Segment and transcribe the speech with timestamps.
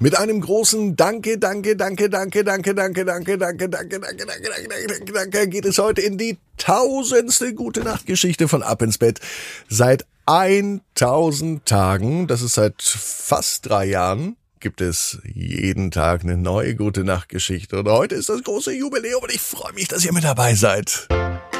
[0.00, 4.86] Mit einem großen Danke, Danke, Danke, Danke, Danke, Danke, Danke, Danke, Danke, Danke, Danke, Danke,
[4.88, 9.20] Danke, Danke, geht es heute in die tausendste Gute Nacht Geschichte von Ab ins Bett.
[9.68, 16.74] Seit 1000 Tagen, das ist seit fast drei Jahren, gibt es jeden Tag eine neue
[16.74, 17.78] Gute Nacht Geschichte.
[17.78, 21.06] Und heute ist das große Jubiläum und ich freue mich, dass ihr mit dabei seid.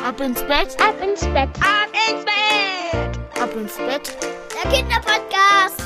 [0.04, 4.16] Ab ins Bett, ab ins Bett, ab ins Bett, ab ins Bett,
[4.52, 5.83] der Kinderpodcast.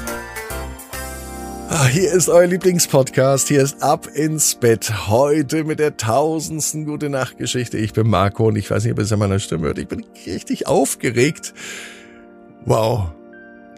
[1.70, 3.48] Ah, hier ist euer Lieblingspodcast.
[3.48, 5.06] Hier ist Ab ins Bett.
[5.08, 7.76] Heute mit der tausendsten Gute Nacht Geschichte.
[7.76, 9.76] Ich bin Marco und ich weiß nicht, ob es an meiner Stimme hört.
[9.76, 11.52] Ich bin richtig aufgeregt.
[12.64, 13.10] Wow.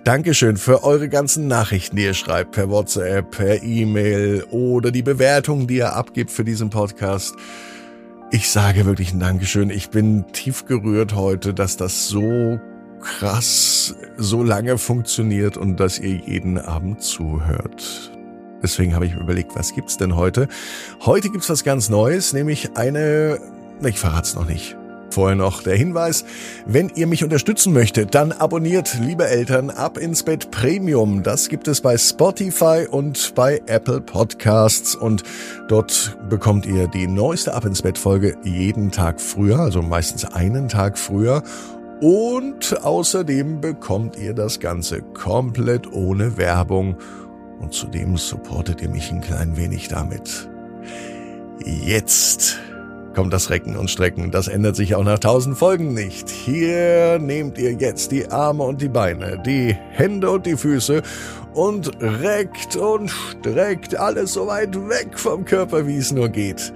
[0.04, 5.66] Dankeschön für eure ganzen Nachrichten, die ihr schreibt per WhatsApp, per E-Mail oder die Bewertungen,
[5.66, 7.34] die ihr abgibt für diesen Podcast.
[8.30, 9.68] Ich sage wirklich ein Dankeschön.
[9.68, 12.60] Ich bin tief gerührt heute, dass das so
[13.00, 18.12] krass so lange funktioniert und dass ihr jeden Abend zuhört.
[18.62, 20.48] Deswegen habe ich mir überlegt, was gibt's denn heute?
[21.00, 23.38] Heute gibt's was ganz Neues, nämlich eine,
[23.84, 24.76] ich verrat's noch nicht.
[25.10, 26.24] Vorher noch der Hinweis,
[26.66, 31.24] wenn ihr mich unterstützen möchtet, dann abonniert, liebe Eltern, Ab ins Bett Premium.
[31.24, 35.24] Das gibt es bei Spotify und bei Apple Podcasts und
[35.66, 40.68] dort bekommt ihr die neueste Ab ins Bett Folge jeden Tag früher, also meistens einen
[40.68, 41.42] Tag früher
[42.00, 46.96] und außerdem bekommt ihr das Ganze komplett ohne Werbung
[47.60, 50.48] und zudem supportet ihr mich ein klein wenig damit.
[51.64, 52.58] Jetzt
[53.14, 54.30] kommt das Recken und Strecken.
[54.30, 56.30] Das ändert sich auch nach tausend Folgen nicht.
[56.30, 61.02] Hier nehmt ihr jetzt die Arme und die Beine, die Hände und die Füße
[61.52, 66.72] und reckt und streckt alles so weit weg vom Körper, wie es nur geht.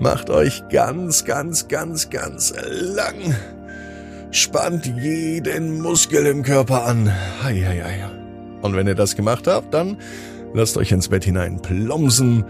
[0.00, 3.36] Macht euch ganz, ganz, ganz, ganz lang
[4.34, 7.08] Spannt jeden Muskel im Körper an.
[7.44, 8.04] Heieiei.
[8.62, 9.96] Und wenn ihr das gemacht habt, dann
[10.52, 12.44] lasst euch ins Bett hinein plumsen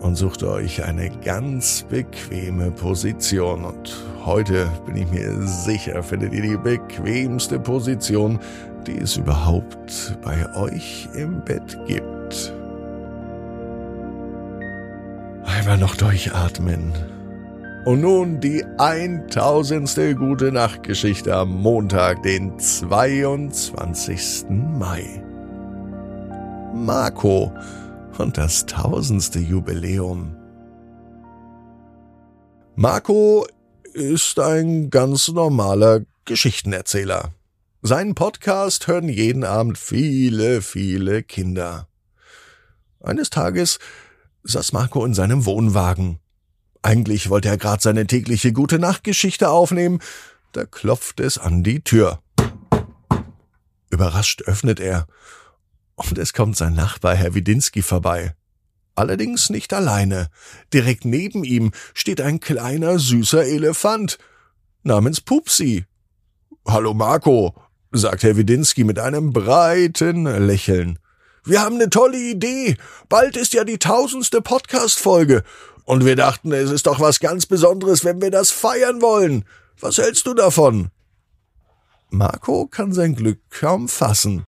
[0.00, 3.66] und sucht euch eine ganz bequeme Position.
[3.66, 8.40] Und heute bin ich mir sicher, findet ihr die bequemste Position,
[8.86, 12.54] die es überhaupt bei euch im Bett gibt.
[15.44, 16.94] Einmal noch durchatmen.
[17.84, 24.44] Und nun die eintausendste Gute Nacht Geschichte am Montag, den 22.
[24.50, 25.20] Mai.
[26.72, 27.52] Marco
[28.18, 30.36] und das tausendste Jubiläum.
[32.76, 33.48] Marco
[33.94, 37.32] ist ein ganz normaler Geschichtenerzähler.
[37.82, 41.88] Seinen Podcast hören jeden Abend viele, viele Kinder.
[43.00, 43.80] Eines Tages
[44.44, 46.21] saß Marco in seinem Wohnwagen.
[46.82, 50.00] Eigentlich wollte er gerade seine tägliche Gute Nachtgeschichte aufnehmen,
[50.52, 52.20] da klopft es an die Tür.
[53.90, 55.06] Überrascht öffnet er,
[55.94, 58.34] und es kommt sein Nachbar Herr Widinski vorbei.
[58.94, 60.28] Allerdings nicht alleine.
[60.74, 64.18] Direkt neben ihm steht ein kleiner süßer Elefant
[64.82, 65.84] namens Pupsi.
[66.66, 67.54] Hallo Marco,
[67.92, 70.98] sagt Herr Widinski mit einem breiten Lächeln.
[71.44, 72.76] Wir haben eine tolle Idee.
[73.08, 75.42] Bald ist ja die tausendste Podcast-Folge.
[75.84, 79.44] Und wir dachten, es ist doch was ganz Besonderes, wenn wir das feiern wollen.
[79.80, 80.90] Was hältst du davon?
[82.10, 84.44] Marco kann sein Glück kaum fassen.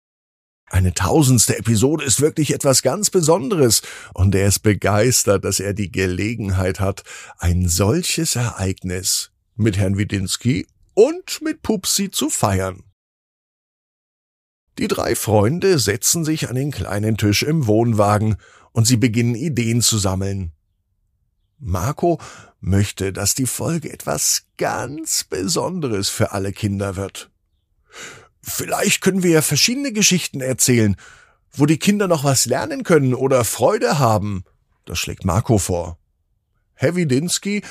[0.71, 5.93] Eine tausendste Episode ist wirklich etwas ganz Besonderes, und er ist begeistert, dass er die
[5.93, 7.05] Gelegenheit hat,
[7.39, 12.83] ein solches Ereignis mit Herrn Widinski und mit Pupsi zu feiern.
[14.79, 18.37] Die drei Freunde setzen sich an den kleinen Tisch im Wohnwagen
[18.73, 20.54] und sie beginnen Ideen zu sammeln.
[21.59, 22.21] Marco
[22.61, 27.31] möchte, dass die Folge etwas ganz Besonderes für alle Kinder wird.
[28.43, 30.97] Vielleicht können wir ja verschiedene Geschichten erzählen,
[31.53, 34.45] wo die Kinder noch was lernen können oder Freude haben.
[34.85, 35.99] Das schlägt Marco vor.
[36.75, 37.63] Herr Widinski,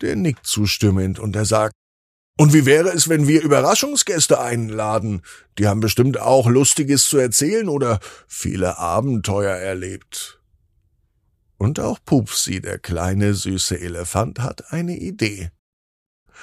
[0.00, 1.72] der nickt zustimmend und er sagt,
[2.40, 5.22] und wie wäre es, wenn wir Überraschungsgäste einladen?
[5.58, 7.98] Die haben bestimmt auch Lustiges zu erzählen oder
[8.28, 10.37] viele Abenteuer erlebt.
[11.58, 15.50] Und auch Pupsi, der kleine süße Elefant, hat eine Idee.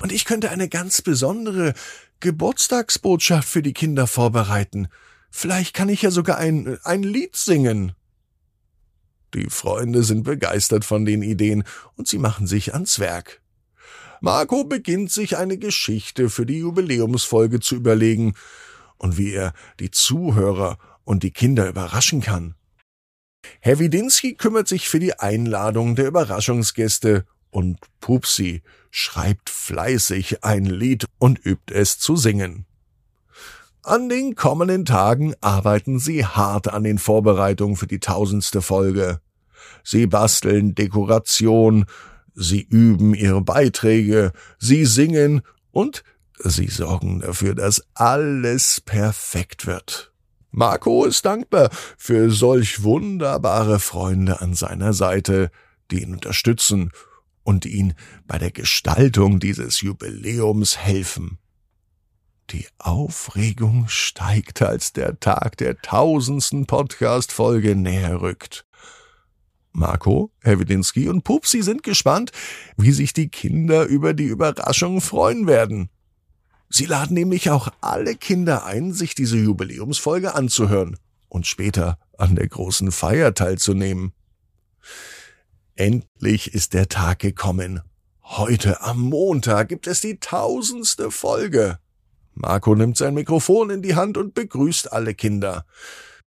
[0.01, 1.73] Und ich könnte eine ganz besondere
[2.19, 4.89] Geburtstagsbotschaft für die Kinder vorbereiten.
[5.31, 7.93] Vielleicht kann ich ja sogar ein, ein Lied singen.
[9.33, 11.63] Die Freunde sind begeistert von den Ideen
[11.95, 13.41] und sie machen sich ans Werk.
[14.21, 18.33] Marco beginnt sich eine Geschichte für die Jubiläumsfolge zu überlegen
[18.97, 22.55] und wie er die Zuhörer und die Kinder überraschen kann.
[23.59, 31.05] Herr Widinski kümmert sich für die Einladung der Überraschungsgäste und Pupsi schreibt fleißig ein Lied
[31.19, 32.65] und übt es zu singen.
[33.81, 39.21] An den kommenden Tagen arbeiten sie hart an den Vorbereitungen für die tausendste Folge.
[39.83, 41.85] Sie basteln Dekoration,
[42.33, 46.03] sie üben ihre Beiträge, sie singen und
[46.39, 50.14] sie sorgen dafür, dass alles perfekt wird.
[50.57, 55.51] Marco ist dankbar für solch wunderbare Freunde an seiner Seite,
[55.91, 56.93] die ihn unterstützen
[57.43, 57.93] und ihn
[58.25, 61.39] bei der Gestaltung dieses Jubiläums helfen.
[62.51, 68.65] Die Aufregung steigt, als der Tag der tausendsten Podcast-Folge näher rückt.
[69.73, 72.31] Marco, Herr Widinski und Pupsi sind gespannt,
[72.77, 75.89] wie sich die Kinder über die Überraschung freuen werden.
[76.69, 80.97] Sie laden nämlich auch alle Kinder ein, sich diese Jubiläumsfolge anzuhören
[81.29, 84.13] und später an der großen Feier teilzunehmen.
[85.75, 87.81] Endlich ist der Tag gekommen.
[88.23, 91.79] Heute am Montag gibt es die tausendste Folge.
[92.33, 95.65] Marco nimmt sein Mikrofon in die Hand und begrüßt alle Kinder.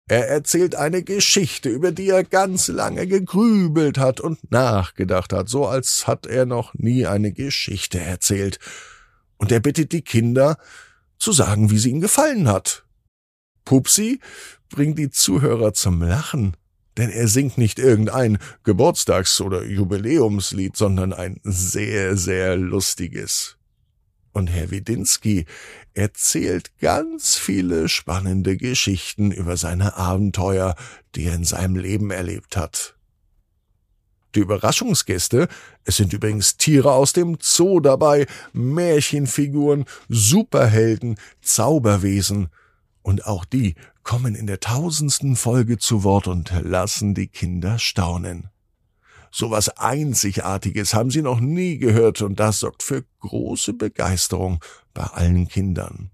[0.08, 5.66] Er erzählt eine Geschichte, über die er ganz lange gegrübelt hat und nachgedacht hat, so
[5.66, 8.58] als hat er noch nie eine Geschichte erzählt.
[9.42, 10.56] Und er bittet die Kinder,
[11.18, 12.84] zu sagen, wie sie ihm gefallen hat.
[13.64, 14.20] Pupsi
[14.68, 16.56] bringt die Zuhörer zum Lachen,
[16.96, 23.56] denn er singt nicht irgendein Geburtstags- oder Jubiläumslied, sondern ein sehr, sehr lustiges.
[24.30, 25.46] Und Herr Widinski
[25.92, 30.76] erzählt ganz viele spannende Geschichten über seine Abenteuer,
[31.16, 32.94] die er in seinem Leben erlebt hat.
[34.34, 35.48] Die Überraschungsgäste,
[35.84, 42.48] es sind übrigens Tiere aus dem Zoo dabei, Märchenfiguren, Superhelden, Zauberwesen,
[43.02, 43.74] und auch die
[44.04, 48.48] kommen in der tausendsten Folge zu Wort und lassen die Kinder staunen.
[49.30, 54.62] So was Einzigartiges haben sie noch nie gehört und das sorgt für große Begeisterung
[54.94, 56.11] bei allen Kindern.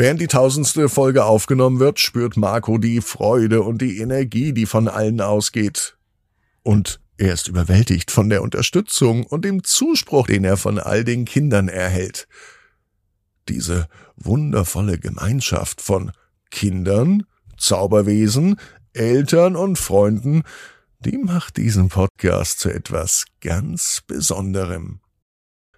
[0.00, 4.88] Während die tausendste Folge aufgenommen wird, spürt Marco die Freude und die Energie, die von
[4.88, 5.98] allen ausgeht.
[6.62, 11.26] Und er ist überwältigt von der Unterstützung und dem Zuspruch, den er von all den
[11.26, 12.28] Kindern erhält.
[13.50, 16.12] Diese wundervolle Gemeinschaft von
[16.50, 17.26] Kindern,
[17.58, 18.56] Zauberwesen,
[18.94, 20.44] Eltern und Freunden,
[21.00, 25.00] die macht diesen Podcast zu etwas ganz Besonderem.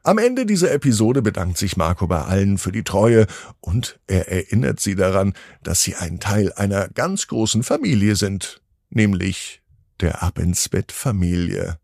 [0.04, 3.28] Am Ende dieser Episode bedankt sich Marco bei allen für die Treue
[3.60, 5.32] und er erinnert sie daran,
[5.62, 8.60] dass sie ein Teil einer ganz großen Familie sind,
[8.90, 9.62] nämlich
[10.00, 11.78] der Ab ins Bett Familie.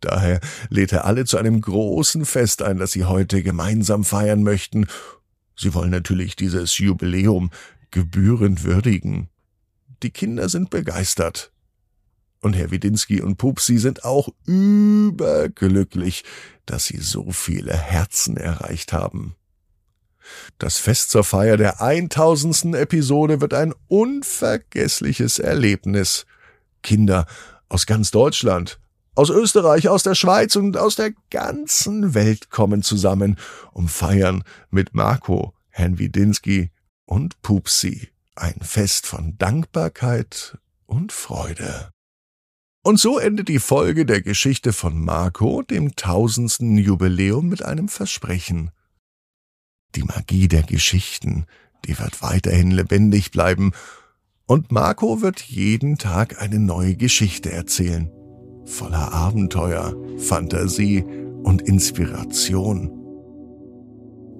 [0.00, 0.38] Daher
[0.68, 4.86] lädt er alle zu einem großen Fest ein, das sie heute gemeinsam feiern möchten.
[5.56, 7.50] Sie wollen natürlich dieses Jubiläum
[7.90, 9.28] gebührend würdigen.
[10.04, 11.50] Die Kinder sind begeistert.
[12.40, 16.24] Und Herr Widinski und Pupsi sind auch überglücklich,
[16.64, 19.34] dass sie so viele Herzen erreicht haben.
[20.58, 22.76] Das Fest zur Feier der 1000.
[22.76, 26.24] Episode wird ein unvergessliches Erlebnis.
[26.82, 27.26] Kinder
[27.68, 28.80] aus ganz Deutschland,
[29.14, 33.36] aus Österreich, aus der Schweiz und aus der ganzen Welt kommen zusammen,
[33.72, 36.70] um feiern mit Marco, Herrn Widinski
[37.04, 38.08] und Pupsi
[38.40, 41.92] ein Fest von Dankbarkeit und Freude.
[42.82, 48.70] Und so endet die Folge der Geschichte von Marco, dem tausendsten Jubiläum, mit einem Versprechen.
[49.96, 51.44] Die Magie der Geschichten,
[51.84, 53.72] die wird weiterhin lebendig bleiben,
[54.46, 58.10] und Marco wird jeden Tag eine neue Geschichte erzählen,
[58.64, 61.04] voller Abenteuer, Fantasie
[61.42, 62.88] und Inspiration.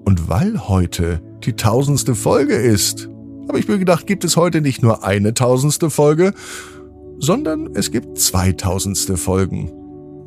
[0.05, 3.09] Und weil heute die tausendste Folge ist,
[3.49, 6.33] habe ich mir gedacht, gibt es heute nicht nur eine tausendste Folge,
[7.21, 9.71] sondern es gibt zweitausendste Folgen.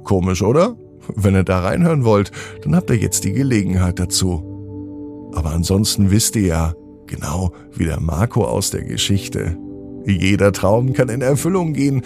[0.03, 0.77] Komisch, oder?
[1.15, 2.31] Wenn ihr da reinhören wollt,
[2.63, 5.31] dann habt ihr jetzt die Gelegenheit dazu.
[5.33, 6.73] Aber ansonsten wisst ihr ja,
[7.07, 9.57] genau wie der Marco aus der Geschichte.
[10.05, 12.03] Jeder Traum kann in Erfüllung gehen.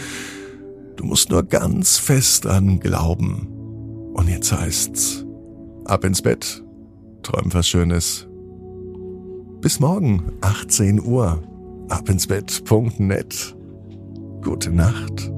[0.96, 3.48] Du musst nur ganz fest dran glauben.
[4.13, 5.25] Und jetzt heißt's,
[5.86, 6.63] ab ins Bett,
[7.22, 8.27] träum was Schönes.
[9.62, 11.44] Bis morgen, 18 Uhr.
[11.89, 13.56] Abinsbett.net.
[14.47, 15.37] Gute Nacht.